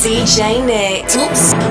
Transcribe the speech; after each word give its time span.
DJ 0.00 0.60
Nick. 0.62 1.16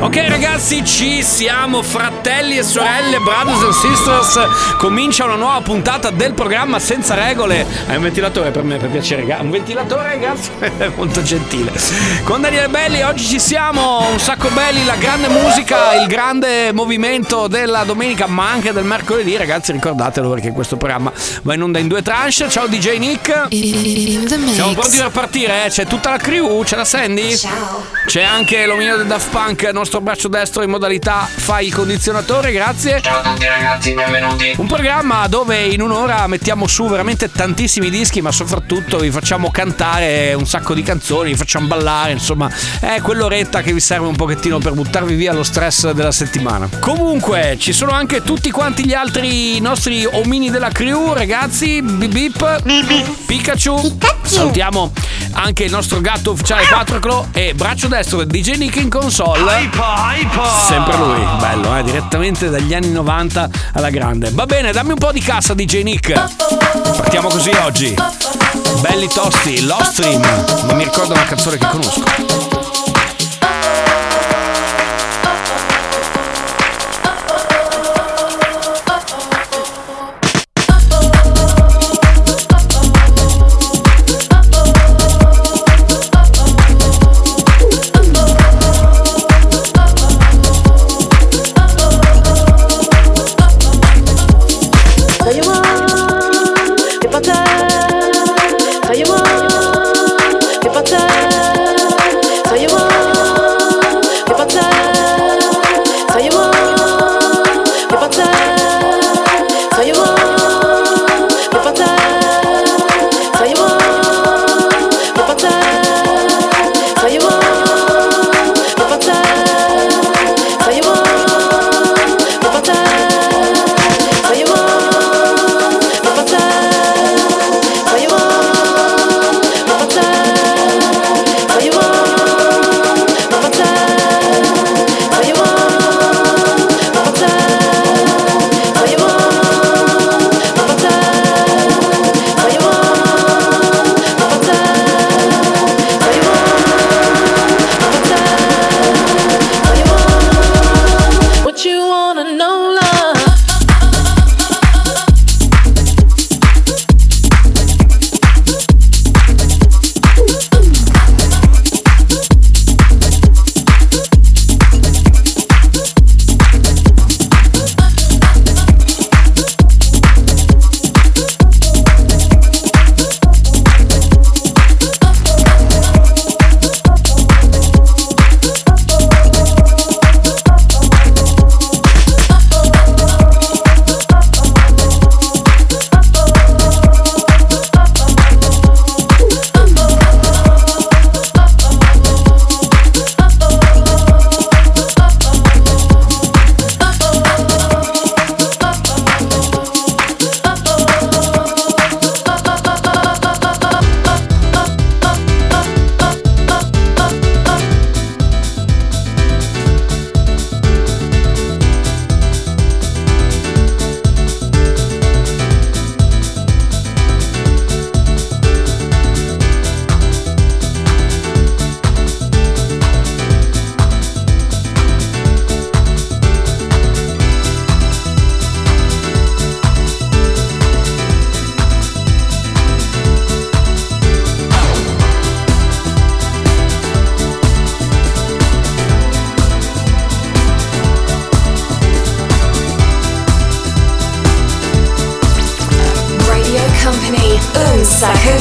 Ok 0.02 0.18
ragazzi, 0.28 0.84
ci 0.84 1.24
siamo, 1.24 1.82
fratelli 1.82 2.58
e 2.58 2.64
sorelle, 2.64 3.20
brothers 3.20 3.64
and 3.64 3.74
sisters. 3.74 4.76
Comincia 4.78 5.24
una 5.24 5.36
nuova 5.36 5.62
puntata 5.62 6.10
del 6.10 6.34
programma 6.34 6.78
Senza 6.78 7.14
Regole. 7.14 7.66
Hai 7.88 7.96
un 7.96 8.02
ventilatore 8.04 8.52
per 8.52 8.64
me, 8.64 8.76
per 8.76 8.90
piacere. 8.90 9.24
Un 9.40 9.50
ventilatore, 9.50 10.20
grazie, 10.20 10.52
è 10.78 10.92
molto 10.98 11.22
gentile. 11.22 11.72
Con 12.26 12.42
Daniele 12.42 12.68
Belli, 12.68 13.02
oggi 13.02 13.24
ci 13.24 13.40
siamo, 13.40 14.06
un 14.12 14.20
sacco 14.20 14.50
belli, 14.50 14.84
la 14.84 14.96
grande 14.96 15.30
musica, 15.30 15.96
il 15.96 16.08
grande 16.08 16.74
movimento 16.74 17.48
della 17.48 17.86
domenica, 17.86 18.28
ma 18.28 18.50
anche 18.52 18.74
del 18.74 18.84
mercoledì. 18.84 19.38
Ragazzi, 19.38 19.72
ricordatelo 19.72 20.30
perché 20.30 20.52
questo 20.52 20.76
programma 20.76 21.14
va 21.44 21.54
in 21.54 21.62
onda 21.62 21.80
in 21.80 21.88
due 21.88 22.02
tranche. 22.02 22.50
Ciao 22.50 22.68
DJ 22.68 22.98
Nick. 22.98 23.48
Siamo 24.54 24.74
pronti 24.74 24.98
per 24.98 25.12
partire, 25.12 25.66
eh? 25.66 25.70
C'è 25.70 25.86
tutta 25.86 26.10
la 26.10 26.18
crew, 26.18 26.62
c'è 26.64 26.76
la 26.76 26.84
Sandy? 26.86 27.38
Ciao. 27.38 27.86
C'è 28.18 28.24
anche 28.24 28.66
l'omino 28.66 28.98
del 28.98 29.06
Daft 29.06 29.30
Punk, 29.30 29.62
il 29.62 29.74
nostro 29.74 30.02
braccio 30.02 30.28
destro 30.28 30.64
in 30.64 30.72
modalità 30.72 31.30
fai 31.32 31.68
il 31.68 31.76
condizionatore, 31.76 32.52
grazie. 32.52 33.00
Ciao 33.00 33.20
a 33.20 33.22
tutti 33.22 33.46
ragazzi, 33.46 33.94
benvenuti. 33.94 34.56
Un 34.58 34.66
programma 34.66 35.28
dove 35.28 35.60
in 35.60 35.82
un'ora 35.82 36.26
mettiamo 36.26 36.66
su 36.66 36.88
veramente 36.88 37.32
tantissimi 37.32 37.92
dischi, 37.92 38.22
ma 38.22 38.32
soprattutto 38.32 38.98
vi 38.98 39.12
facciamo 39.12 39.52
cantare 39.52 40.34
un 40.34 40.48
sacco 40.48 40.74
di 40.74 40.82
canzoni, 40.82 41.30
vi 41.30 41.38
facciamo 41.38 41.68
ballare, 41.68 42.14
insomma, 42.14 42.50
è 42.80 43.02
quell'oretta 43.02 43.62
che 43.62 43.72
vi 43.72 43.80
serve 43.80 44.08
un 44.08 44.16
pochettino 44.16 44.58
per 44.58 44.74
buttarvi 44.74 45.14
via 45.14 45.32
lo 45.32 45.44
stress 45.44 45.92
della 45.92 46.12
settimana. 46.12 46.68
Comunque, 46.80 47.56
ci 47.60 47.72
sono 47.72 47.92
anche 47.92 48.24
tutti 48.24 48.50
quanti 48.50 48.84
gli 48.84 48.94
altri 48.94 49.60
nostri 49.60 50.08
omini 50.08 50.50
della 50.50 50.70
crew, 50.70 51.14
ragazzi, 51.14 51.84
bip 51.84 52.12
bip, 52.12 53.26
Pikachu. 53.28 53.96
Salutiamo 54.24 54.92
anche 55.34 55.66
il 55.66 55.72
nostro 55.72 56.02
gatto 56.02 56.32
ufficiale 56.32 56.66
Patroclo 56.68 57.28
e 57.32 57.54
braccio 57.54 57.88
destro 57.88 58.07
del 58.16 58.28
DJ 58.28 58.56
Nick 58.58 58.78
in 58.78 58.90
console. 58.90 59.70
Sempre 60.68 60.96
lui, 60.98 61.20
bello, 61.40 61.76
eh? 61.76 61.84
direttamente 61.84 62.50
dagli 62.50 62.74
anni 62.74 62.92
90 62.92 63.50
alla 63.74 63.90
grande. 63.90 64.30
Va 64.32 64.46
bene, 64.46 64.72
dammi 64.72 64.92
un 64.92 64.98
po' 64.98 65.12
di 65.12 65.20
cassa 65.20 65.54
DJ 65.54 65.82
Nick. 65.84 66.14
Partiamo 66.96 67.28
così 67.28 67.50
oggi. 67.50 67.94
Belli 68.80 69.10
tosti, 69.10 69.66
Lost 69.66 69.92
Stream. 69.92 70.22
Non 70.68 70.78
mi 70.78 70.86
ricordo 70.86 71.14
una 71.14 71.26
canzone 71.26 71.58
che 71.58 71.68
conosco. 71.68 72.47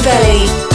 Belly. 0.02 0.65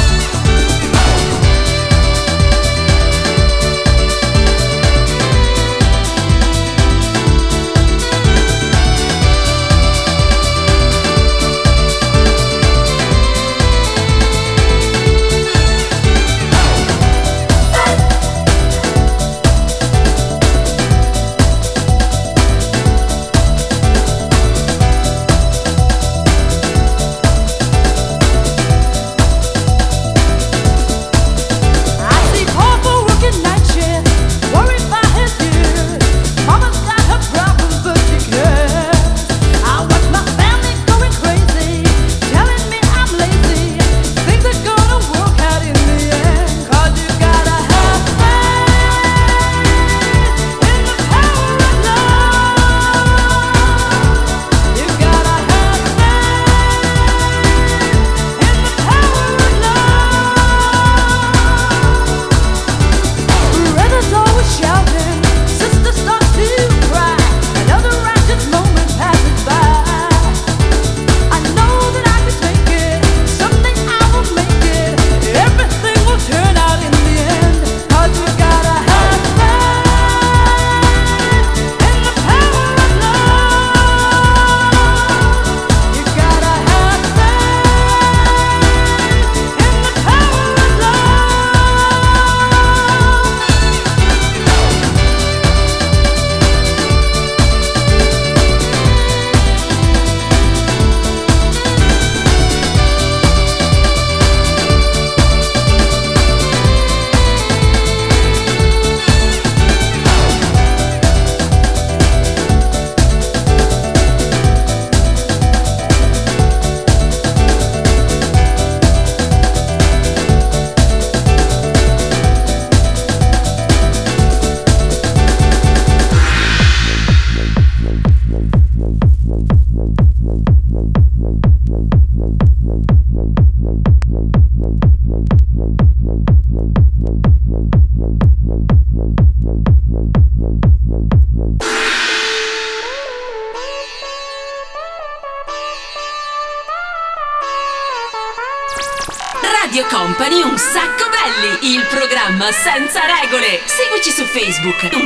Фейсбука. 154.61 155.00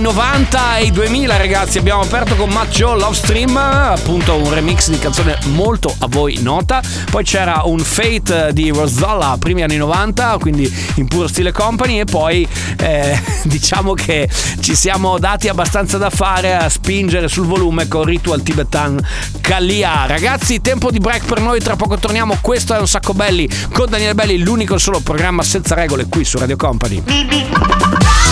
90 0.00 0.78
e 0.78 0.90
2000 0.90 1.36
ragazzi 1.36 1.76
abbiamo 1.78 2.00
aperto 2.00 2.34
con 2.34 2.48
Macho 2.48 2.94
Love 2.94 3.14
Stream, 3.14 3.56
appunto 3.56 4.34
un 4.36 4.52
remix 4.52 4.88
di 4.88 4.98
canzone 4.98 5.38
molto 5.46 5.94
a 5.98 6.06
voi 6.08 6.38
nota, 6.40 6.82
poi 7.10 7.22
c'era 7.22 7.62
un 7.64 7.78
Fate 7.80 8.50
di 8.52 8.70
Rosalla, 8.70 9.36
primi 9.38 9.62
anni 9.62 9.76
90, 9.76 10.38
quindi 10.40 10.72
in 10.94 11.06
puro 11.06 11.28
stile 11.28 11.52
company 11.52 12.00
e 12.00 12.04
poi 12.04 12.48
eh, 12.78 13.20
diciamo 13.44 13.92
che 13.92 14.28
ci 14.60 14.74
siamo 14.74 15.18
dati 15.18 15.48
abbastanza 15.48 15.98
da 15.98 16.08
fare 16.08 16.54
a 16.56 16.68
spingere 16.68 17.28
sul 17.28 17.46
volume 17.46 17.86
con 17.86 18.04
Ritual 18.04 18.42
Tibetan 18.42 18.98
Kalia. 19.40 20.06
Ragazzi, 20.06 20.60
tempo 20.60 20.90
di 20.90 20.98
break 20.98 21.26
per 21.26 21.40
noi, 21.40 21.60
tra 21.60 21.76
poco 21.76 21.98
torniamo, 21.98 22.38
questo 22.40 22.74
è 22.74 22.78
un 22.78 22.88
sacco 22.88 23.12
belli 23.12 23.48
con 23.72 23.90
Daniele 23.90 24.14
Belli, 24.14 24.38
l'unico 24.38 24.78
solo 24.78 25.00
programma 25.00 25.42
senza 25.42 25.74
regole 25.74 26.06
qui 26.08 26.24
su 26.24 26.38
Radio 26.38 26.56
Company. 26.56 27.00
Beep, 27.00 27.28
beep. 27.28 28.28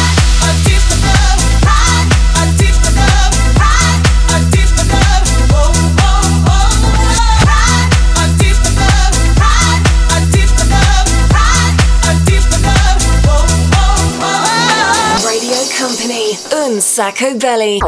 Un 16.52 16.81
Sacco 16.81 17.35
Belly. 17.35 17.78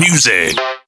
Music. 0.00 0.79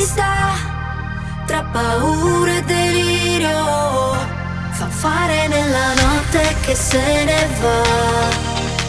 vista 0.00 0.56
tra 1.46 1.62
paura 1.72 2.56
e 2.56 2.62
delirio. 2.62 4.16
Fanfare 4.70 5.46
nella 5.48 5.92
notte 6.02 6.56
che 6.62 6.74
se 6.74 7.24
ne 7.24 7.48
va 7.60 7.82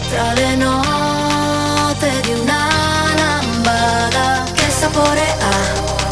tra 0.09 0.33
le 0.33 0.55
note 0.55 2.09
di 2.21 2.31
una 2.39 2.67
lambada 3.21 4.43
che 4.53 4.69
sapore 4.69 5.25
ha. 5.49 5.57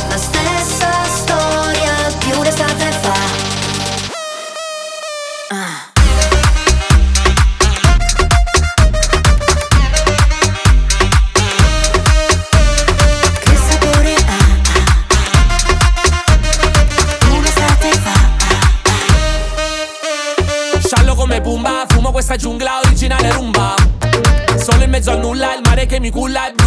La 0.09 0.17
stessa 0.17 0.91
storia 1.05 1.93
più 2.19 2.37
un'estate 2.37 2.91
fa. 3.01 3.48
me 25.99 26.11
cool 26.11 26.29
like 26.29 26.58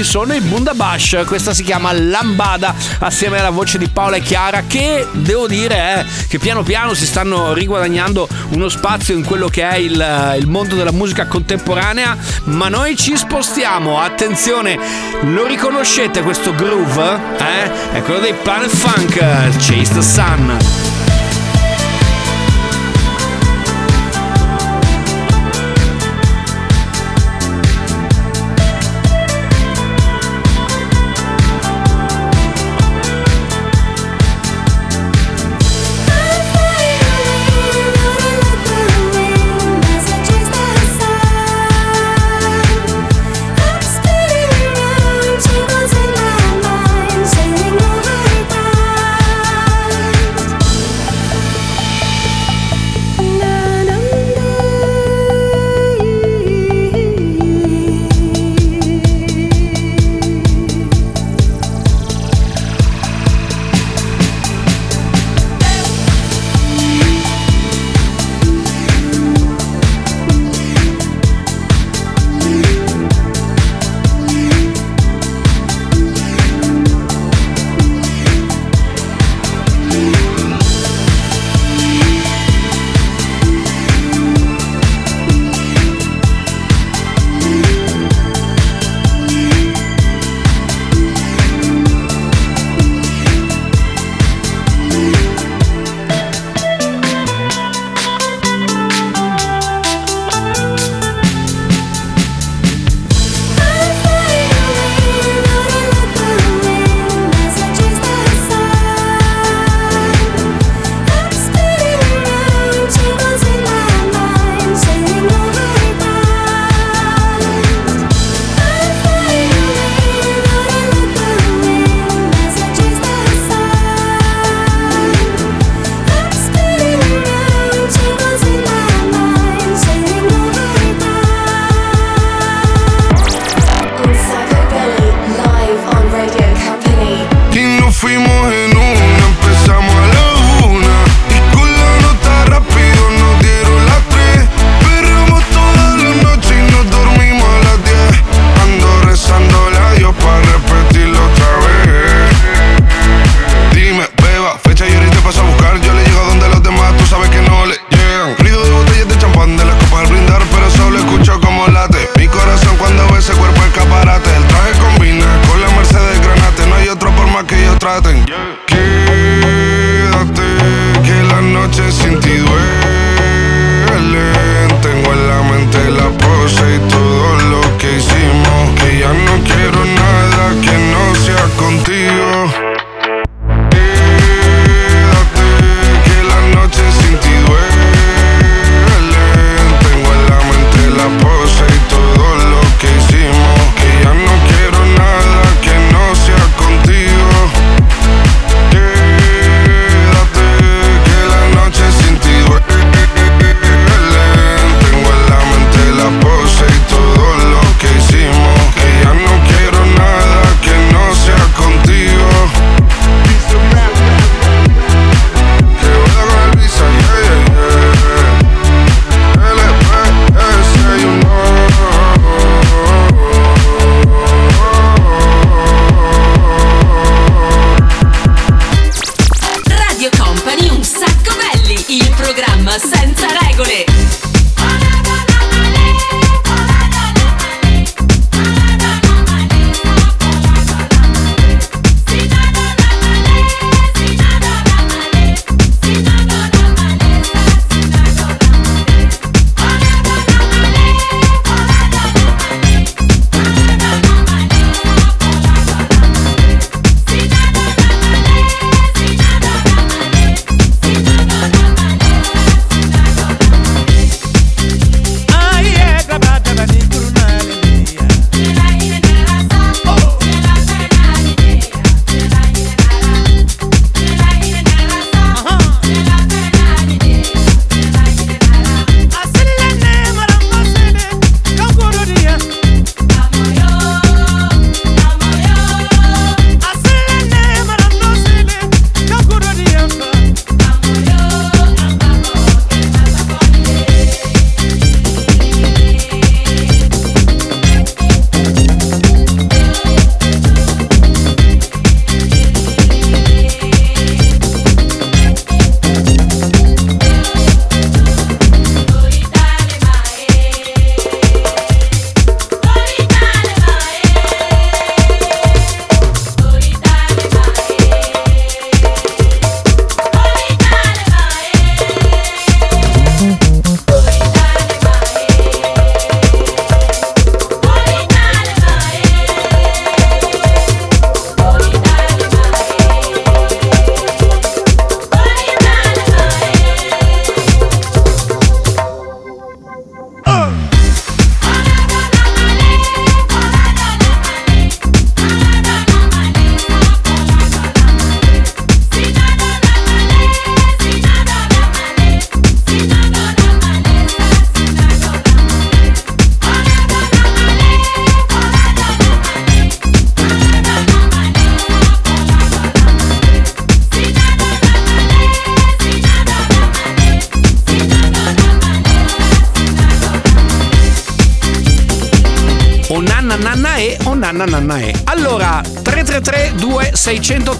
ci 0.00 0.06
sono 0.06 0.32
i 0.32 0.40
Bundabash. 0.40 1.24
Questa 1.26 1.52
si 1.52 1.62
chiama 1.62 1.92
Lambada 1.92 2.74
assieme 3.00 3.38
alla 3.38 3.50
voce 3.50 3.76
di 3.76 3.86
Paola 3.88 4.16
e 4.16 4.22
Chiara 4.22 4.62
che 4.66 5.06
devo 5.12 5.46
dire 5.46 5.76
eh, 5.76 6.26
che 6.26 6.38
piano 6.38 6.62
piano 6.62 6.94
si 6.94 7.04
stanno 7.04 7.52
riguadagnando 7.52 8.26
uno 8.50 8.70
spazio 8.70 9.14
in 9.14 9.24
quello 9.24 9.48
che 9.48 9.68
è 9.68 9.76
il, 9.76 10.36
il 10.38 10.46
mondo 10.46 10.74
della 10.74 10.92
musica 10.92 11.26
contemporanea. 11.26 12.16
Ma 12.44 12.70
noi 12.70 12.96
ci 12.96 13.14
spostiamo, 13.14 14.00
attenzione, 14.00 14.78
lo 15.20 15.46
riconoscete 15.46 16.22
questo 16.22 16.54
groove? 16.54 17.20
Eh? 17.36 17.98
È 17.98 18.02
quello 18.02 18.20
dei 18.20 18.32
Planet 18.32 18.74
Funk, 18.74 19.18
Chase 19.18 19.92
the 19.92 20.02
Sun. 20.02 20.89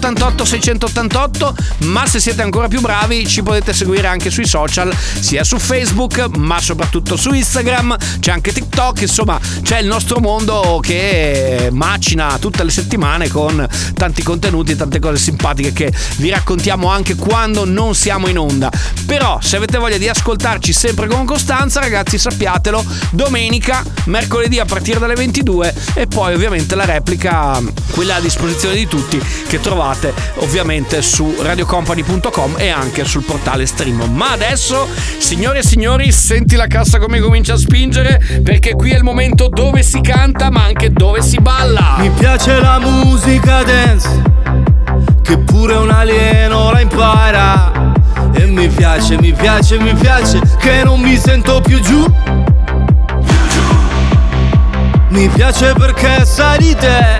2688 0.01 0.45
688, 0.45 1.55
ma 1.85 2.07
se 2.07 2.19
siete 2.19 2.41
ancora 2.41 2.67
più 2.67 2.81
bravi 2.81 3.27
ci 3.27 3.43
potete 3.43 3.71
seguire 3.73 4.07
anche 4.07 4.31
sui 4.31 4.47
social, 4.47 4.93
sia 4.95 5.43
su 5.43 5.59
Facebook, 5.59 6.27
ma 6.37 6.59
soprattutto 6.59 7.15
su 7.15 7.31
Instagram, 7.31 7.95
c'è 8.19 8.31
anche 8.31 8.51
TikTok, 8.51 9.01
insomma, 9.01 9.39
c'è 9.61 9.79
il 9.79 9.87
nostro 9.87 10.19
mondo 10.19 10.79
che 10.81 11.69
macina 11.71 12.37
tutte 12.39 12.63
le 12.63 12.71
settimane 12.71 13.29
con 13.29 13.65
tanti 13.93 14.23
contenuti 14.23 14.71
e 14.71 14.75
tante 14.75 14.99
cose 14.99 15.17
simpatiche 15.17 15.71
che 15.71 15.93
vi 16.17 16.29
raccontiamo 16.29 16.87
anche 16.89 17.15
quando 17.15 17.65
non 17.65 17.93
siamo 17.93 18.27
in 18.27 18.39
onda. 18.39 18.71
Però, 19.05 19.39
se 19.41 19.57
avete 19.57 19.77
voglia 19.77 19.97
di 19.97 20.09
ascoltarci 20.09 20.73
sempre 20.73 21.07
con 21.07 21.25
costanza, 21.25 21.79
ragazzi, 21.79 22.17
sappiatelo, 22.17 22.83
domenica, 23.11 23.83
mercoledì 24.05 24.59
a 24.59 24.65
partire 24.65 24.99
dalle 24.99 25.15
22 25.15 25.73
e 25.93 26.07
poi 26.07 26.33
ovviamente 26.33 26.75
la 26.75 26.85
replica, 26.85 27.61
quella 27.91 28.15
a 28.15 28.19
disposizione 28.19 28.75
di 28.75 28.87
tutti, 28.87 29.21
che 29.47 29.59
trovate 29.59 29.90
ovviamente 30.35 31.01
su 31.01 31.35
radiocompany.com 31.39 32.55
e 32.57 32.69
anche 32.69 33.03
sul 33.05 33.23
portale 33.23 33.65
stream. 33.65 34.09
Ma 34.13 34.31
adesso, 34.31 34.87
signore 35.17 35.59
e 35.59 35.63
signori, 35.63 36.11
senti 36.11 36.55
la 36.55 36.67
cassa 36.67 36.99
come 36.99 37.19
comincia 37.19 37.53
a 37.53 37.57
spingere, 37.57 38.41
perché 38.43 38.73
qui 38.73 38.91
è 38.91 38.97
il 38.97 39.03
momento 39.03 39.47
dove 39.47 39.83
si 39.83 40.01
canta, 40.01 40.49
ma 40.49 40.63
anche 40.63 40.91
dove 40.91 41.21
si 41.21 41.39
balla. 41.39 41.95
Mi 41.99 42.09
piace 42.09 42.59
la 42.59 42.79
musica 42.79 43.63
dance, 43.63 44.21
che 45.21 45.37
pure 45.37 45.75
un 45.75 45.89
alieno 45.89 46.71
la 46.71 46.79
impara. 46.79 47.71
E 48.33 48.45
mi 48.45 48.67
piace, 48.67 49.17
mi 49.19 49.33
piace, 49.33 49.77
mi 49.79 49.93
piace, 49.93 50.39
che 50.59 50.83
non 50.83 51.01
mi 51.01 51.17
sento 51.17 51.59
più 51.61 51.79
giù. 51.81 52.05
Mi 55.09 55.27
piace 55.27 55.73
perché 55.73 56.23
sai 56.23 56.57
di 56.59 56.75
te, 56.75 57.19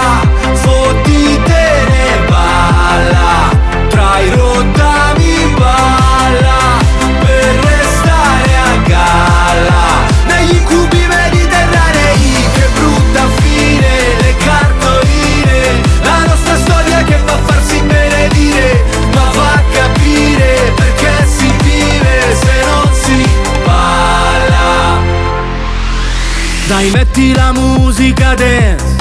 Metti 27.01 27.33
la 27.33 27.51
musica 27.51 28.35
dance 28.35 28.95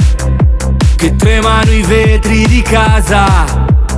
Che 0.96 1.16
tremano 1.16 1.70
i 1.70 1.82
vetri 1.82 2.46
di 2.46 2.62
casa. 2.62 3.44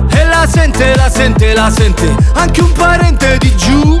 E 0.09 0.25
la 0.25 0.45
sente, 0.45 0.93
la 0.95 1.09
sente, 1.09 1.53
la 1.53 1.69
sente 1.69 2.15
Anche 2.33 2.61
un 2.61 2.71
parente 2.73 3.37
di 3.37 3.55
giù. 3.55 3.99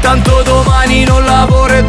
Tanto 0.00 0.42
domani 0.42 1.04
non 1.04 1.24
lavoro 1.24 1.74
e 1.74 1.84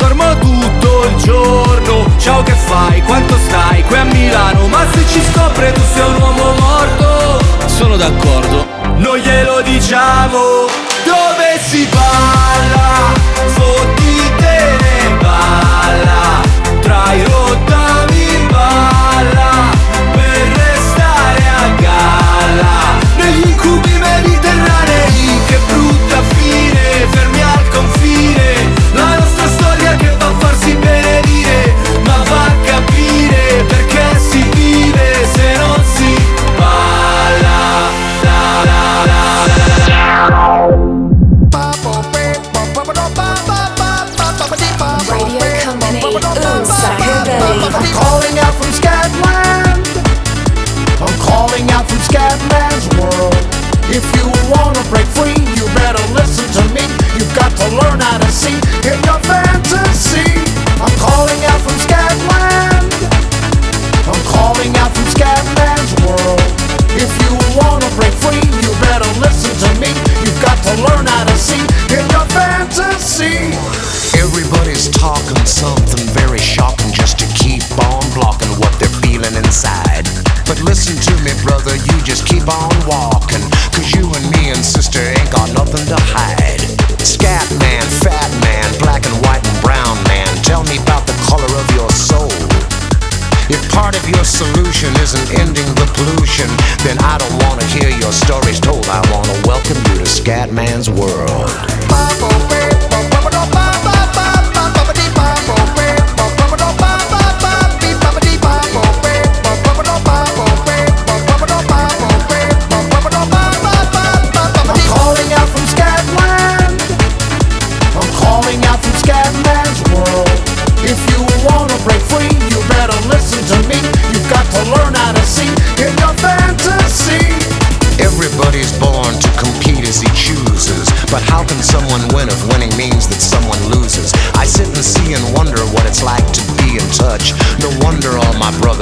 part 93.69 93.95
of 93.95 94.08
your 94.10 94.23
solution 94.23 94.89
isn't 95.01 95.39
ending 95.39 95.67
the 95.75 95.89
pollution, 95.93 96.47
then 96.84 96.97
I 96.99 97.17
don't 97.17 97.43
wanna 97.43 97.65
hear 97.65 97.89
your 97.89 98.12
stories 98.12 98.60
told. 98.60 98.88
I 98.88 99.01
wanna 99.12 99.36
welcome 99.45 99.77
you 99.89 99.99
to 99.99 100.08
Scatman's 100.08 100.89
world. 100.89 102.88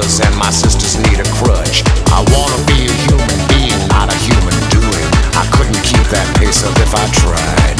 Brothers 0.08 0.20
and 0.26 0.36
my 0.38 0.50
sisters 0.50 0.96
need 0.96 1.20
a 1.20 1.28
crutch. 1.36 1.82
I 2.08 2.24
wanna 2.32 2.60
be 2.66 2.86
a 2.86 2.94
human 3.06 3.40
being, 3.48 3.88
not 3.88 4.12
a 4.12 4.16
human 4.16 4.56
doing. 4.70 5.06
I 5.36 5.44
couldn't 5.52 5.82
keep 5.84 6.04
that 6.08 6.26
pace 6.38 6.64
up 6.64 6.76
if 6.78 6.94
I 6.94 7.04
tried. 7.12 7.76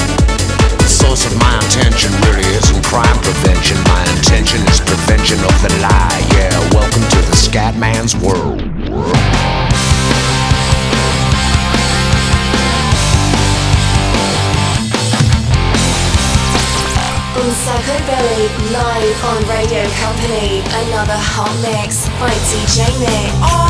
The 0.78 0.88
source 0.88 1.26
of 1.26 1.36
my 1.38 1.54
intention 1.64 2.12
really 2.26 2.46
isn't 2.56 2.84
crime 2.84 3.18
prevention. 3.22 3.78
My 3.88 4.02
intention 4.16 4.60
is 4.68 4.80
prevention 4.80 5.38
of 5.40 5.54
the 5.62 5.72
lie. 5.80 6.20
Yeah, 6.36 6.52
welcome 6.72 7.02
to 7.02 7.20
the 7.28 7.36
Scatman's 7.36 8.14
world. 8.16 8.62
Un 17.38 17.50
sacco. 17.64 17.96
Belly 18.08 18.48
live 18.72 19.24
on 19.24 19.40
Radio 19.48 19.84
Company. 20.00 20.62
Another 20.88 21.18
hot 21.18 21.52
mix 21.60 22.07
by 22.20 22.30
DJ 22.50 22.98
Nick. 22.98 23.67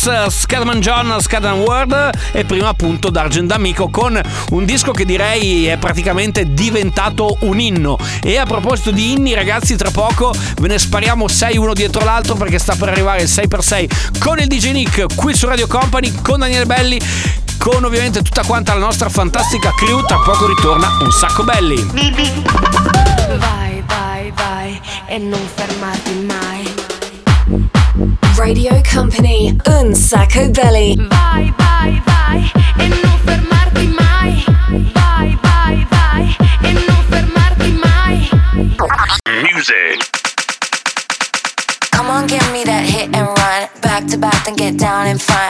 Small 0.00 0.28
Things 0.28 0.40
Scatman 0.40 0.80
John 0.80 1.20
Scatman 1.20 1.60
World 1.60 2.10
e 2.32 2.44
prima 2.44 2.68
appunto 2.68 3.10
D'Argent 3.10 3.46
D'Amico 3.48 3.90
con 3.90 4.18
un 4.50 4.64
disco 4.64 4.92
che 4.92 5.04
direi 5.04 5.66
è 5.66 5.76
praticamente 5.76 6.54
diventato 6.54 7.36
un 7.40 7.60
inno. 7.60 7.98
E 8.22 8.38
a 8.38 8.46
proposito 8.46 8.90
di 8.90 9.12
inni 9.12 9.34
ragazzi 9.34 9.76
tra 9.76 9.90
poco 9.90 10.32
ve 10.58 10.68
ne 10.68 10.78
spariamo 10.78 11.28
6 11.28 11.56
uno 11.58 11.74
dietro 11.74 12.04
l'altro 12.04 12.34
perché 12.34 12.58
sta 12.58 12.74
per 12.76 12.88
arrivare 12.88 13.22
il 13.22 13.28
6x6 13.28 14.18
con 14.18 14.38
il 14.38 14.46
DJ 14.46 14.70
Nick 14.72 15.14
qui 15.14 15.34
su 15.34 15.46
Radio 15.46 15.66
Company 15.66 16.12
con 16.22 16.40
Daniele 16.40 16.66
Belli 16.66 16.98
con 17.58 17.84
ovviamente 17.84 18.22
tutta 18.22 18.42
quanta 18.42 18.72
la 18.72 18.80
nostra 18.80 19.08
fantastica 19.10 19.72
crew. 19.76 20.02
Tra 20.04 20.16
poco 20.18 20.46
ritorna 20.46 20.88
un 21.00 21.10
sacco 21.12 21.44
belli. 21.44 21.76
Vai, 23.36 23.84
vai, 23.86 24.32
vai 24.34 24.80
e 25.06 25.18
non 25.18 25.40
fermarti 25.54 26.14
mai. 26.26 26.59
Radio 28.40 28.80
Company, 28.90 29.54
un 29.66 29.94
sacco 29.94 30.48
belly. 30.48 30.96
Vai, 30.96 31.52
vai, 31.58 32.02
vai 32.06 32.50
e 32.78 32.88
non 32.88 33.18
fermarti 33.22 33.86
mai. 33.88 34.44
Vai, 34.94 35.38
vai, 35.42 35.86
vai 35.90 36.36
e 36.62 36.72
non 36.72 37.04
fermarti 37.10 37.78
mai. 37.84 38.30
Music. 39.42 40.08
Come 41.94 42.08
on, 42.08 42.26
give 42.26 42.50
me 42.50 42.64
that 42.64 42.82
hit 42.82 43.14
and 43.14 43.26
run. 43.26 43.68
Back 43.82 44.06
to 44.06 44.16
back, 44.16 44.42
then 44.46 44.56
get 44.56 44.78
down 44.78 45.06
in 45.06 45.18
front. 45.18 45.49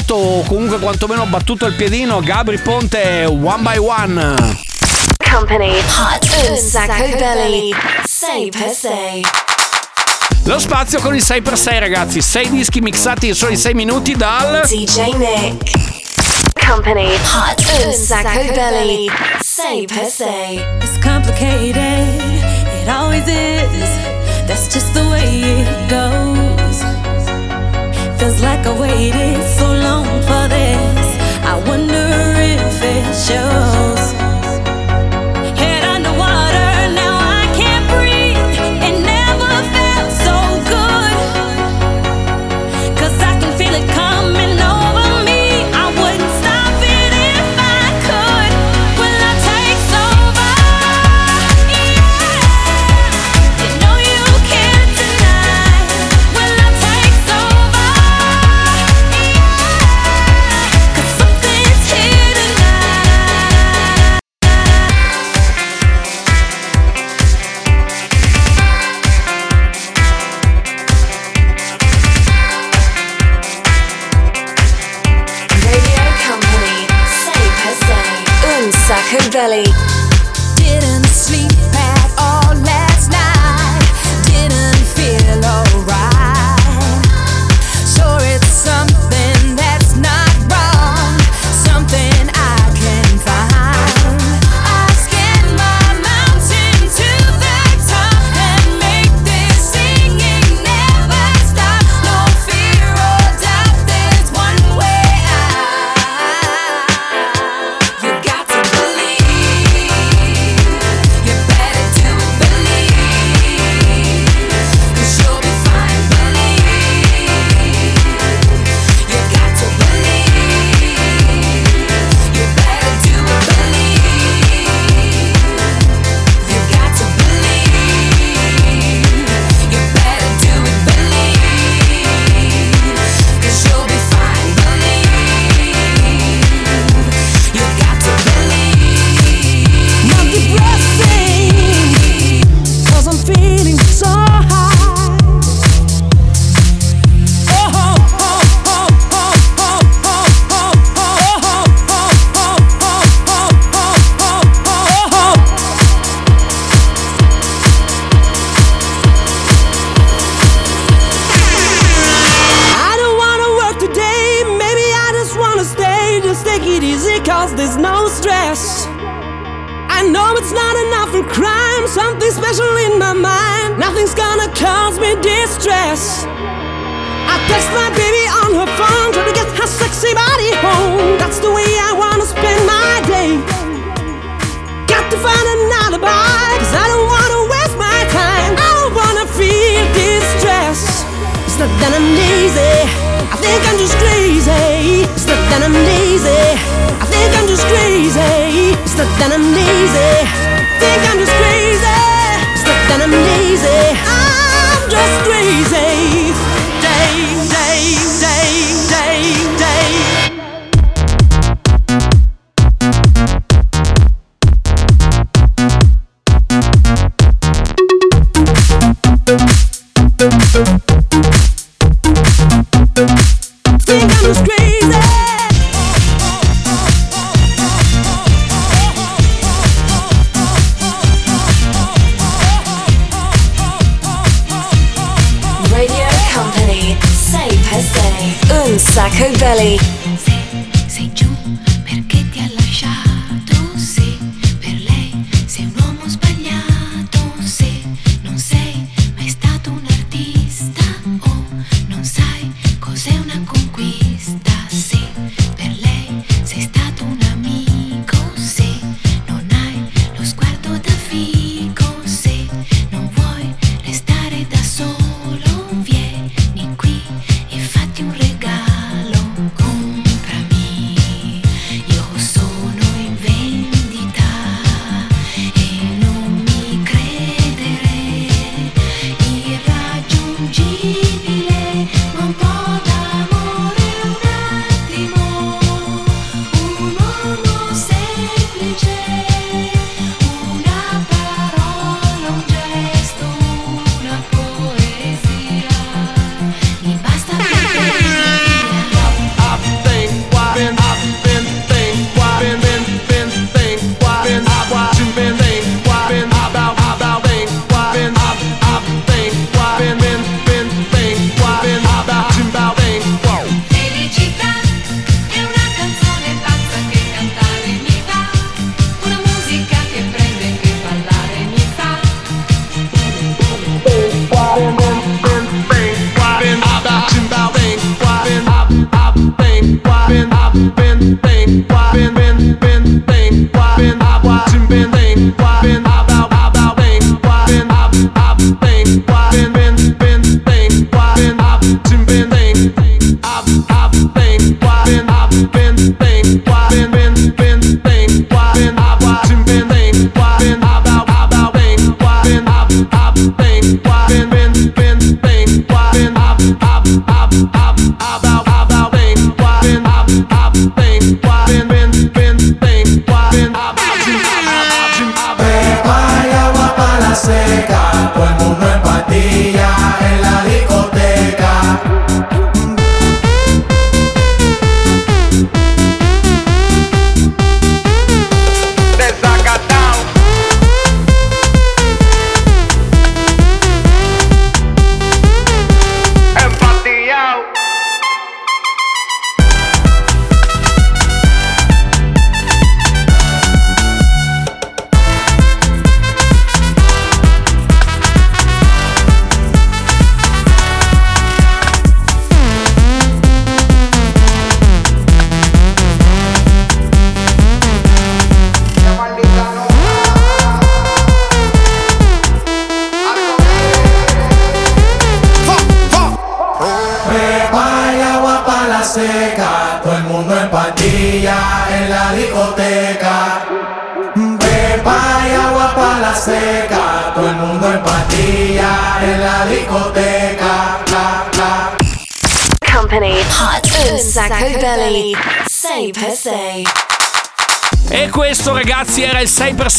Cantato 0.00 0.14
o 0.14 0.42
comunque 0.42 0.78
quantomeno 0.78 1.26
battuto 1.26 1.66
il 1.66 1.74
piedino 1.74 2.20
Gabri 2.20 2.58
Ponte 2.58 3.24
One 3.24 3.62
by 3.62 3.76
One. 3.76 4.58
Company, 5.30 5.78
hot, 5.78 6.48
un 6.48 6.56
sacco 6.56 7.16
belly. 7.16 7.70
Say 8.04 8.50
per 8.50 8.70
se. 8.70 9.22
Lo 10.44 10.58
spazio 10.58 11.00
con 11.00 11.14
il 11.14 11.22
6x6 11.22 11.78
ragazzi, 11.78 12.20
6 12.20 12.50
dischi 12.50 12.80
mixati 12.80 13.28
in 13.28 13.34
soli 13.34 13.56
6 13.56 13.74
minuti 13.74 14.16
dal 14.16 14.62
DJ 14.66 15.14
Nick. 15.14 15.70
Company, 16.66 17.14
hot, 17.14 17.62
un 17.84 17.92
sacco 17.92 18.28
per 19.86 20.06
se. 20.08 20.66
It's 20.80 20.98
complicated, 21.02 21.74
it 22.82 22.88
always 22.88 23.26
is. 23.26 23.88
That's 24.46 24.72
just 24.72 24.92
the 24.94 25.08
way 25.10 25.60
it 25.60 25.88
goes. 25.88 26.82
Feels 28.18 28.40
like 28.42 28.66
I 28.66 28.78
waited 28.78 29.42
so 29.56 29.69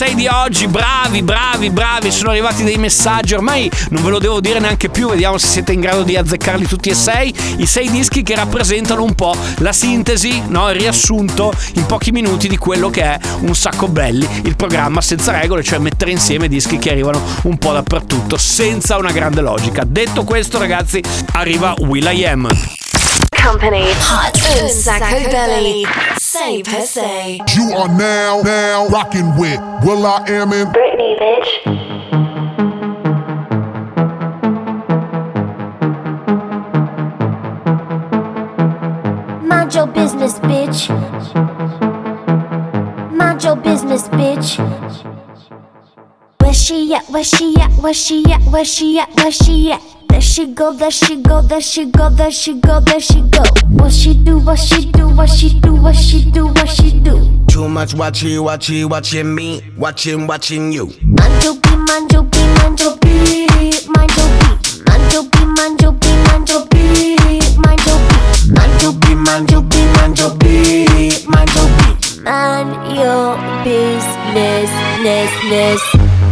6x6 0.01 0.13
di 0.15 0.27
oggi, 0.27 0.67
bravi, 0.67 1.21
bravi, 1.21 1.69
bravi, 1.69 2.11
sono 2.11 2.31
arrivati 2.31 2.63
dei 2.63 2.77
messaggi, 2.77 3.35
ormai 3.35 3.69
non 3.89 4.01
ve 4.01 4.09
lo 4.09 4.17
devo 4.17 4.41
dire 4.41 4.59
neanche 4.59 4.89
più, 4.89 5.09
vediamo 5.09 5.37
se 5.37 5.45
siete 5.45 5.73
in 5.73 5.79
grado 5.79 6.01
di 6.01 6.17
azzeccarli 6.17 6.65
tutti 6.65 6.89
e 6.89 6.95
sei, 6.95 7.31
i 7.57 7.67
sei 7.67 7.89
dischi 7.91 8.23
che 8.23 8.33
rappresentano 8.35 9.03
un 9.03 9.13
po' 9.13 9.35
la 9.57 9.71
sintesi, 9.71 10.41
no? 10.47 10.71
il 10.71 10.79
riassunto 10.79 11.53
in 11.75 11.85
pochi 11.85 12.11
minuti 12.11 12.47
di 12.47 12.57
quello 12.57 12.89
che 12.89 13.03
è 13.03 13.19
Un 13.41 13.53
Sacco 13.53 13.87
Belli, 13.87 14.27
il 14.43 14.55
programma 14.55 15.01
senza 15.01 15.37
regole, 15.39 15.61
cioè 15.61 15.77
mettere 15.77 16.09
insieme 16.09 16.47
dischi 16.47 16.79
che 16.79 16.89
arrivano 16.89 17.21
un 17.43 17.59
po' 17.59 17.73
dappertutto, 17.73 18.37
senza 18.37 18.97
una 18.97 19.11
grande 19.11 19.41
logica. 19.41 19.83
Detto 19.85 20.23
questo 20.23 20.57
ragazzi, 20.57 21.03
arriva 21.33 21.75
Will 21.77 22.09
I 22.11 22.25
Am. 22.25 22.47
Company 23.41 23.85
Hot 24.05 24.37
un 24.61 24.69
sacco 24.69 25.31
belly. 25.31 25.83
Say 26.19 26.61
per 26.61 26.81
se. 26.81 27.39
You 27.55 27.73
are 27.75 27.87
now, 27.87 28.41
now 28.43 28.87
rocking 28.89 29.35
with 29.35 29.59
Will 29.83 30.05
I 30.05 30.23
Am 30.27 30.53
in 30.53 30.67
Britney, 30.67 31.17
bitch. 31.17 31.49
Mind 39.43 39.73
your 39.73 39.87
business, 39.87 40.37
bitch. 40.39 40.89
Mind 43.11 43.43
your 43.43 43.55
business, 43.55 44.07
bitch. 44.09 44.59
Where 46.41 46.53
she 46.53 46.93
at? 46.93 47.09
Where 47.09 47.23
she 47.23 47.55
at? 47.59 47.71
Where 47.81 47.93
she 47.93 48.23
at? 48.31 48.41
Where 48.51 48.65
she 48.65 48.99
at? 48.99 49.09
Where 49.15 49.31
she 49.31 49.71
at? 49.71 49.81
There 50.11 50.19
she 50.21 50.47
go, 50.53 50.73
there 50.73 50.91
she 50.91 51.21
go, 51.21 51.41
there 51.41 51.61
she 51.61 51.85
go, 51.85 52.09
there 52.09 52.31
she 52.31 52.59
go, 52.59 52.79
there 52.81 52.99
she 52.99 53.21
go. 53.21 53.43
What 53.69 53.91
she 53.91 54.13
do? 54.13 54.39
What 54.39 54.59
she 54.59 54.91
do? 54.91 55.07
What 55.07 55.29
she 55.29 55.59
do? 55.59 55.73
What 55.73 55.95
she 55.95 56.29
do? 56.29 56.47
What 56.47 56.69
she 56.69 56.99
do? 56.99 57.39
Too 57.47 57.69
much 57.69 57.93
watchy, 57.93 58.37
watchy, 58.37 58.87
watching 58.87 59.33
me, 59.33 59.61
watching, 59.77 60.27
watching 60.27 60.71
you. 60.71 60.87
Mind 61.01 61.43
your 61.43 61.55
beat, 61.55 61.77
mind 61.87 62.11
your 62.11 62.23
beat, 62.23 62.45
mind 62.59 62.79
your 62.79 62.97
beat, 62.97 63.87
mind 63.95 64.11
your 64.17 64.29
beat, 64.37 64.85
mind 64.85 65.11
your 65.13 65.23
beat, 65.23 65.47
mind 65.57 65.81
your 65.81 65.93
beat, 65.93 66.25
mind 66.27 66.49
your 66.49 66.65
beat, 66.65 66.95
mind 67.57 67.87
your 67.87 67.93
beat, 67.95 68.51
mind 68.51 68.81
your 68.81 68.91
beat, 68.93 69.15
mind 69.15 69.51
your 69.51 69.61
beat, 69.63 69.87
mind 69.95 70.19
your 70.19 70.35
beat, 70.35 71.27
mind 71.27 71.49
your 71.55 71.67
beat. 71.79 72.21
Mind 72.23 72.95
your 72.95 73.37
business, 73.63 74.69
ness, 75.01 75.31
ness. 75.49 75.81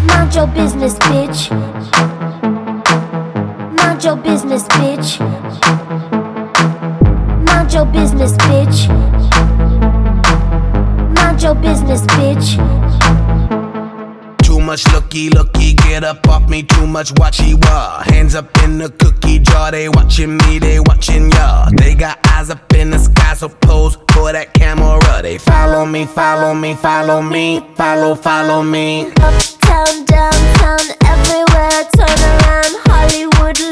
Mind 0.05 0.35
your 0.35 0.47
business, 0.47 0.93
bitch. 0.99 2.18
Mind 3.99 4.05
your 4.05 4.23
business, 4.23 4.63
bitch. 4.63 5.19
Mind 7.45 7.73
your 7.73 7.85
business, 7.85 8.31
bitch. 8.31 8.87
Mind 11.15 11.41
your 11.41 11.53
business, 11.55 12.03
bitch. 12.03 12.55
Too 14.41 14.61
much 14.61 14.87
looky, 14.93 15.29
looky, 15.31 15.73
get 15.73 16.05
up 16.05 16.25
off 16.29 16.47
me. 16.47 16.63
Too 16.63 16.87
much 16.87 17.13
watchy, 17.15 17.61
wah. 17.65 18.01
Hands 18.03 18.35
up 18.35 18.45
in 18.63 18.77
the 18.77 18.89
cookie 18.89 19.39
jar, 19.39 19.69
they 19.71 19.89
watching 19.89 20.37
me, 20.37 20.59
they 20.59 20.79
watching 20.79 21.29
y'all. 21.31 21.69
They 21.75 21.93
got 21.93 22.19
eyes 22.29 22.49
up 22.49 22.73
in 22.73 22.91
the 22.91 22.99
sky, 22.99 23.33
so 23.33 23.49
pose 23.49 23.97
for 24.13 24.31
that 24.31 24.53
camera. 24.53 25.21
They 25.21 25.39
follow 25.39 25.85
me, 25.85 26.05
follow 26.05 26.53
me, 26.53 26.73
follow 26.73 27.21
me, 27.21 27.59
follow, 27.75 28.15
follow 28.15 28.63
me. 28.63 29.11
Uptown, 29.19 30.05
downtown, 30.05 30.79
everywhere. 31.03 31.83
Turn 31.97 32.17
around, 32.31 32.75
Hollywood. 32.87 33.68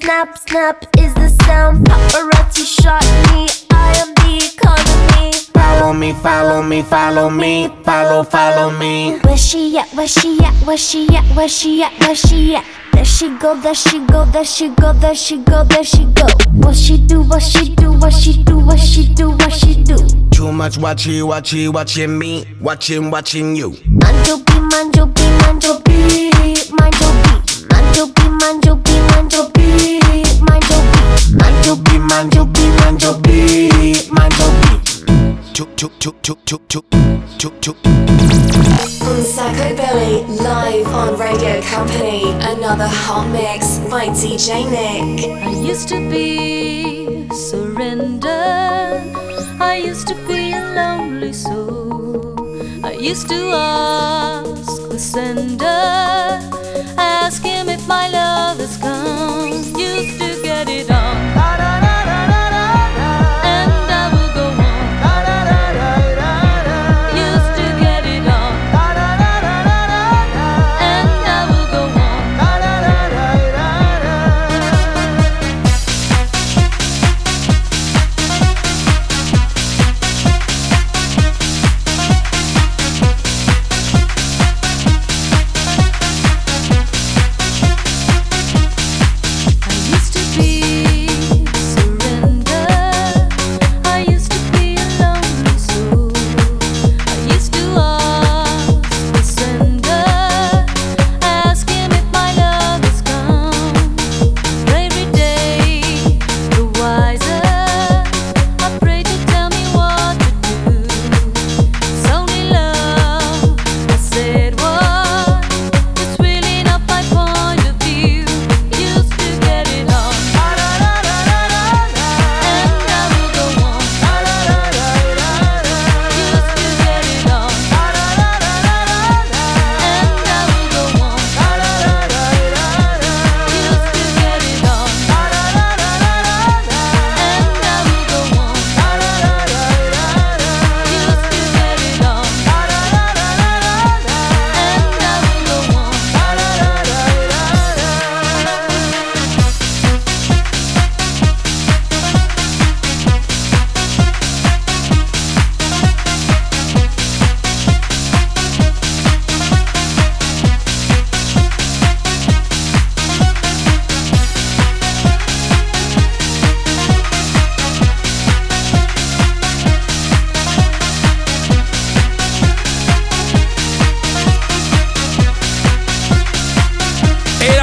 Snap, 0.00 0.38
snap 0.38 0.86
is 0.96 1.12
the 1.12 1.28
sound. 1.44 1.86
Paparazzi 1.86 2.64
shot 2.64 3.04
me. 3.32 3.48
I 3.70 3.92
am 4.00 4.14
the 4.14 4.48
economy. 4.48 5.32
Follow 5.52 5.92
me, 5.92 6.12
follow 6.14 6.62
me, 6.62 6.82
follow 6.82 7.28
me, 7.28 7.68
follow, 7.84 8.22
follow 8.22 8.70
me. 8.78 9.18
Where 9.18 9.36
she 9.36 9.76
at? 9.76 9.92
Where 9.92 10.08
she 10.08 10.38
at? 10.42 10.54
Where 10.66 10.78
she 10.78 11.06
at? 11.14 11.24
Where 11.36 11.48
she 11.48 11.82
at? 11.82 11.92
Where 12.00 12.14
she 12.14 12.56
at? 12.56 12.64
There 12.94 13.04
she 13.04 13.28
go, 13.38 13.60
there 13.60 13.74
she 13.74 14.04
go, 14.06 14.24
there 14.24 14.44
she 14.44 14.68
go, 14.70 14.92
there 14.94 15.14
she 15.14 15.38
go, 15.38 15.64
there 15.64 15.84
she 15.84 16.06
go. 16.06 16.26
What 16.54 16.76
she 16.76 16.96
do? 16.96 17.20
What 17.22 17.42
she 17.42 17.74
do? 17.74 17.92
What 17.92 18.12
she 18.14 18.42
do? 18.42 18.58
What 18.58 18.78
she 18.80 19.06
do? 19.14 19.30
What 19.30 19.52
she 19.52 19.82
do? 19.82 19.96
Too 20.30 20.50
much 20.50 20.78
watchy, 20.78 21.20
watchy, 21.20 21.70
watching 21.72 22.18
me, 22.18 22.46
watching, 22.58 23.10
watching 23.10 23.54
you. 23.54 23.76
Mind 23.86 24.26
your 24.26 24.38
beat, 24.38 24.60
mind 24.70 24.96
your 24.96 25.06
beat, 25.06 25.30
mind 25.42 25.62
your 25.62 25.80
beat, 25.80 26.70
mind 26.78 27.04
your 27.04 27.10
beat, 27.10 28.79
your 32.28 32.44
beat, 32.44 32.74
mind 32.80 33.02
your 33.02 33.18
beat, 33.20 34.12
mind. 34.12 34.34
Chuk, 35.54 35.74
chuk, 35.76 35.92
chuk, 35.98 36.22
chuk, 36.22 36.38
chuk, 36.44 36.60
chuk, 36.68 36.84
chuk, 37.38 37.60
chuk. 37.62 37.76
Un 37.86 39.24
sacco 39.24 39.74
belly 39.74 40.22
live 40.36 40.86
on 40.88 41.16
Radio 41.16 41.62
Company. 41.62 42.30
Another 42.54 42.86
hot 42.86 43.26
mix 43.28 43.78
by 43.90 44.08
DJ 44.08 44.68
Nick. 44.70 45.30
I 45.46 45.50
used 45.50 45.88
to 45.88 45.98
be 46.10 47.26
surrender. 47.30 48.28
I 49.58 49.80
used 49.82 50.06
to 50.08 50.14
be 50.28 50.52
a 50.52 50.60
lonely 50.76 51.32
soul. 51.32 52.36
I 52.84 52.92
used 52.92 53.30
to 53.30 53.40
ask 53.54 54.88
the 54.90 54.98
sender, 54.98 55.64
ask 56.98 57.42
him 57.42 57.70
if 57.70 57.86
my 57.88 58.08
love 58.08 58.58
has 58.58 58.76
come. 58.76 59.49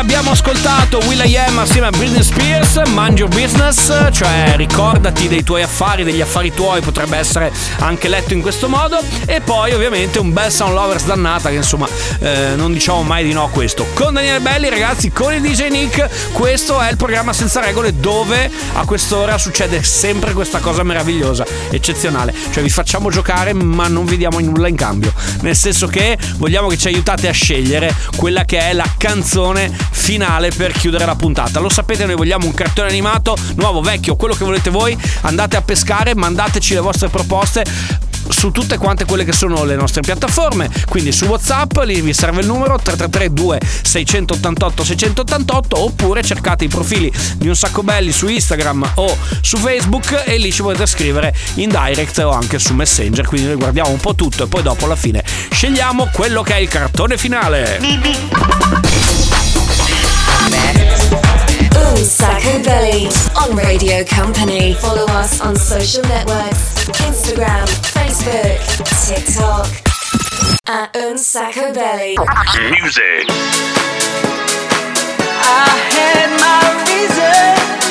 Abbiamo 0.08 0.32
ascoltato 0.32 1.00
Will.i.am 1.00 1.58
assieme 1.58 1.88
a 1.88 1.90
Britney 1.90 2.24
Spears, 2.24 2.82
Mind 2.94 3.18
Your 3.18 3.30
Business, 3.30 3.92
cioè 4.14 4.54
ricordati 4.56 5.28
dei 5.28 5.44
tuoi 5.44 5.64
affari, 5.64 6.06
degli 6.06 6.22
affari 6.22 6.54
tuoi, 6.54 6.80
potrebbe 6.80 7.18
essere 7.18 7.52
anche 7.80 8.08
letto 8.08 8.32
in 8.32 8.42
questo 8.42 8.70
modo. 8.70 9.04
E 9.26 9.42
poi 9.42 9.74
ovviamente 9.74 10.18
un 10.18 10.32
bel 10.32 10.50
Sound 10.50 10.74
Lovers 10.76 11.04
dannata 11.04 11.50
che 11.50 11.56
insomma 11.56 11.90
eh, 12.20 12.54
non 12.56 12.72
diciamo 12.72 13.04
mai 13.04 13.26
di 13.26 13.34
no 13.34 13.44
a 13.44 13.50
questo. 13.50 13.86
Con 13.94 14.14
Daniele 14.14 14.40
Belli 14.40 14.70
ragazzi, 14.70 15.12
con 15.12 15.34
il 15.34 15.42
DJ 15.42 15.68
Nick, 15.68 16.32
questo 16.32 16.80
è 16.80 16.90
il 16.90 16.96
programma 16.96 17.34
senza 17.34 17.60
regole 17.60 17.94
dove 18.00 18.50
a 18.76 18.86
quest'ora 18.86 19.38
succede 19.38 19.84
sempre 19.84 20.32
questa 20.32 20.60
cosa 20.60 20.84
meravigliosa, 20.84 21.46
eccezionale. 21.70 22.34
Cioè 22.52 22.64
vi 22.64 22.70
facciamo 22.70 23.10
giocare 23.10 23.52
ma 23.52 23.90
non 23.90 24.06
vi 24.06 24.16
diamo 24.16 24.40
nulla 24.40 24.70
in 24.70 24.78
cambio. 24.78 25.12
Nel 25.42 25.56
senso 25.56 25.88
che 25.88 26.18
vogliamo 26.38 26.70
che 26.70 26.78
ci 26.78 26.88
aiutate 26.88 27.28
a 27.28 27.34
scegliere 27.34 27.94
quella 28.16 28.46
che 28.46 28.60
è 28.60 28.72
la 28.72 28.90
canzone 28.98 29.76
finale 29.98 30.52
per 30.56 30.72
chiudere 30.72 31.06
la 31.06 31.16
puntata. 31.16 31.60
Lo 31.60 31.70
sapete, 31.70 32.06
noi 32.06 32.16
vogliamo 32.16 32.46
un 32.46 32.54
cartone 32.54 32.88
animato, 32.88 33.36
nuovo, 33.56 33.82
vecchio, 33.82 34.16
quello 34.16 34.36
che 34.36 34.46
volete 34.46 34.70
voi. 34.70 34.98
Andate 35.22 35.58
a 35.58 35.62
pescare, 35.62 36.16
mandateci 36.16 36.76
le 36.76 36.80
vostre 36.80 37.10
proposte 37.10 37.64
su 38.30 38.52
tutte 38.52 38.78
quante 38.78 39.06
quelle 39.06 39.24
che 39.24 39.32
sono 39.32 39.64
le 39.64 39.76
nostre 39.76 40.02
piattaforme 40.02 40.70
quindi 40.90 41.12
su 41.12 41.26
whatsapp 41.26 41.78
lì 41.86 42.02
vi 42.02 42.14
serve 42.14 42.42
il 42.42 42.48
numero 42.48 42.78
3332 42.78 43.60
688 43.84 44.84
688 44.84 45.84
oppure 45.84 46.22
cercate 46.24 46.66
i 46.66 46.68
profili 46.68 47.12
di 47.38 47.48
un 47.48 47.56
sacco 47.56 47.84
belli 47.84 48.12
su 48.12 48.28
instagram 48.28 48.92
o 48.96 49.18
su 49.42 49.58
facebook 49.58 50.24
e 50.26 50.38
lì 50.38 50.52
ci 50.52 50.62
potete 50.62 50.86
scrivere 50.86 51.34
in 51.56 51.70
direct 51.70 52.18
o 52.20 52.32
anche 52.32 52.60
su 52.60 52.74
messenger 52.74 53.26
quindi 53.26 53.48
noi 53.48 53.58
guardiamo 53.58 53.90
un 53.90 54.00
po' 54.00 54.16
tutto 54.16 54.44
e 54.44 54.48
poi 54.48 54.62
dopo 54.62 54.86
alla 54.86 54.96
fine 54.96 55.24
scegliamo 55.52 56.10
quello 56.12 56.42
che 56.42 56.56
è 56.56 56.60
il 56.60 56.68
cartone 56.68 57.18
finale 57.18 57.80
Sacco 62.18 62.64
Belly 62.64 63.08
on 63.40 63.56
Radio 63.56 64.04
Company. 64.04 64.74
Follow 64.76 65.06
us 65.06 65.42
on 65.42 65.56
social 65.56 66.02
networks 66.04 66.88
Instagram, 67.02 67.66
Facebook, 67.94 68.58
TikTok. 69.08 69.68
At 70.68 70.96
Un 70.96 71.18
Sacco 71.18 71.74
Belly. 71.74 72.18
Music. 72.72 73.28
I 75.40 75.68
had 75.94 76.30
my 76.40 76.60
reason 76.88 77.87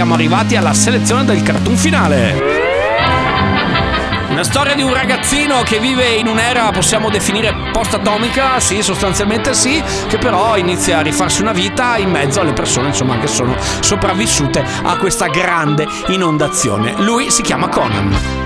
siamo 0.00 0.14
arrivati 0.14 0.56
alla 0.56 0.72
selezione 0.72 1.26
del 1.26 1.42
cartoon 1.42 1.76
finale. 1.76 2.34
Una 4.30 4.42
storia 4.42 4.74
di 4.74 4.80
un 4.80 4.94
ragazzino 4.94 5.60
che 5.60 5.78
vive 5.78 6.14
in 6.14 6.26
un'era, 6.26 6.70
possiamo 6.70 7.10
definire 7.10 7.54
post-atomica, 7.70 8.58
sì, 8.60 8.80
sostanzialmente 8.80 9.52
sì, 9.52 9.82
che 10.08 10.16
però 10.16 10.56
inizia 10.56 11.00
a 11.00 11.02
rifarsi 11.02 11.42
una 11.42 11.52
vita 11.52 11.98
in 11.98 12.08
mezzo 12.08 12.40
alle 12.40 12.54
persone, 12.54 12.88
insomma, 12.88 13.18
che 13.18 13.26
sono 13.26 13.54
sopravvissute 13.80 14.64
a 14.84 14.96
questa 14.96 15.26
grande 15.26 15.86
inondazione. 16.06 16.94
Lui 16.96 17.30
si 17.30 17.42
chiama 17.42 17.68
Conan. 17.68 18.39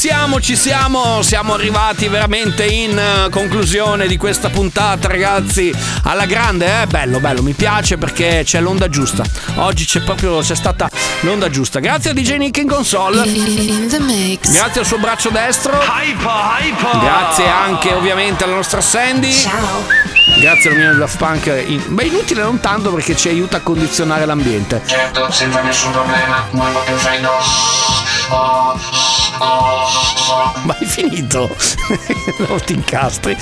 Siamo, 0.00 0.40
ci 0.40 0.56
siamo, 0.56 1.20
siamo 1.20 1.52
arrivati 1.52 2.08
veramente 2.08 2.64
in 2.64 2.96
eh, 2.98 3.28
conclusione 3.28 4.06
di 4.06 4.16
questa 4.16 4.48
puntata, 4.48 5.08
ragazzi. 5.08 5.70
Alla 6.04 6.24
grande, 6.24 6.80
eh? 6.80 6.86
Bello, 6.86 7.20
bello, 7.20 7.42
mi 7.42 7.52
piace 7.52 7.98
perché 7.98 8.40
c'è 8.42 8.62
l'onda 8.62 8.88
giusta. 8.88 9.22
Oggi 9.56 9.84
c'è 9.84 10.00
proprio, 10.00 10.38
c'è 10.38 10.54
stata 10.54 10.88
l'onda 11.20 11.50
giusta. 11.50 11.80
Grazie 11.80 12.12
a 12.12 12.14
DJ 12.14 12.36
Nick 12.36 12.56
in 12.56 12.66
console. 12.66 13.24
Grazie 14.40 14.80
al 14.80 14.86
suo 14.86 14.96
braccio 14.96 15.28
destro. 15.28 15.78
Grazie 16.98 17.46
anche 17.46 17.92
ovviamente 17.92 18.44
alla 18.44 18.54
nostra 18.54 18.80
Sandy. 18.80 19.30
Ciao. 19.30 19.84
Grazie 20.40 20.70
all'Unione 20.70 20.96
Daft 20.96 21.18
Punk. 21.18 21.62
In- 21.66 21.84
Beh, 21.88 22.04
inutile 22.04 22.40
non 22.40 22.58
tanto 22.58 22.90
perché 22.90 23.14
ci 23.14 23.28
aiuta 23.28 23.58
a 23.58 23.60
condizionare 23.60 24.24
l'ambiente. 24.24 24.80
Certo, 24.86 25.30
senza 25.30 25.60
nessun 25.60 25.92
problema, 25.92 26.46
muovo 26.52 26.80
più 26.86 26.94
freddo. 26.94 27.28
Oh, 28.30 28.34
oh, 28.34 28.70
oh. 28.70 29.09
Ma 30.62 30.76
hai 30.78 30.86
finito? 30.86 31.48
non 32.46 32.60
ti 32.64 32.74
incastri. 32.74 33.36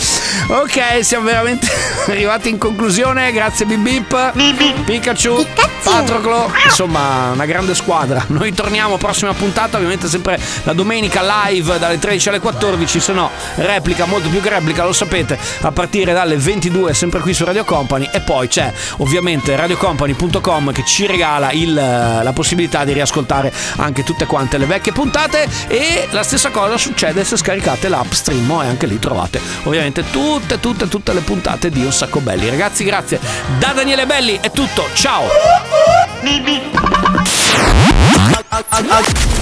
Ok, 0.49 1.03
siamo 1.03 1.25
veramente 1.25 1.67
arrivati 2.07 2.49
in 2.49 2.59
conclusione. 2.59 3.33
Grazie 3.33 3.67
Bip 3.67 4.33
Bip. 4.33 4.85
Pikachu. 4.85 5.45
Patroclo. 5.83 6.53
Insomma, 6.65 7.31
una 7.33 7.47
grande 7.47 7.75
squadra. 7.75 8.25
Noi 8.29 8.53
torniamo 8.53 8.97
prossima 8.97 9.33
puntata, 9.33 9.77
ovviamente 9.77 10.07
sempre 10.09 10.39
la 10.63 10.73
domenica 10.73 11.23
live 11.47 11.79
dalle 11.79 11.99
13 11.99 12.29
alle 12.29 12.41
14, 12.41 13.01
se 13.01 13.13
no 13.13 13.31
replica, 13.57 14.05
molto 14.05 14.29
più 14.29 14.41
che 14.41 14.49
replica, 14.49 14.85
lo 14.85 14.93
sapete, 14.93 15.39
a 15.63 15.73
partire 15.73 16.13
dalle 16.13 16.37
22 16.37 16.95
sempre 16.95 17.21
qui 17.21 17.35
su 17.35 17.45
Radio 17.45 17.65
Company 17.65 18.09
e 18.13 18.21
poi 18.21 18.49
c'è 18.49 18.73
ovviamente 18.99 19.57
radiocompany.com 19.57 20.73
che 20.73 20.85
ci 20.85 21.07
regala 21.07 21.53
il, 21.53 21.73
la 21.75 22.33
possibilità 22.35 22.85
di 22.85 22.93
riascoltare 22.93 23.53
anche 23.77 24.05
tutte 24.05 24.27
quante 24.27 24.59
le 24.59 24.67
vecchie 24.67 24.93
puntate 24.93 25.49
e 25.69 25.88
la 26.11 26.23
stessa 26.23 26.51
cosa 26.51 26.77
succede 26.77 27.25
se 27.25 27.37
scaricate 27.37 27.89
l'app 27.89 28.13
Stream 28.13 28.51
e 28.63 28.67
anche 28.67 28.87
lì 28.87 28.99
trovate 28.99 29.41
ovviamente 29.65 30.11
tutte 30.11 30.61
tutte 30.61 30.89
tutte 30.89 31.13
le 31.13 31.21
puntate 31.21 31.71
di 31.71 31.85
Un 31.85 31.93
Sacco 31.93 32.21
Belli. 32.21 32.49
Ragazzi, 32.49 32.85
grazie. 32.85 33.21
Da 33.59 33.73
Daniele 33.73 34.07
Belli 34.07 34.39
è 34.41 34.51
tutto. 34.51 34.87
Ciao. 34.95 35.27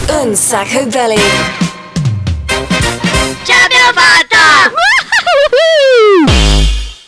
Un 0.09 0.35
sacco 0.35 0.87
belly. 0.87 1.21
Ce 3.43 3.53
l'abbiamo 3.53 3.93
fatta! 3.95 4.75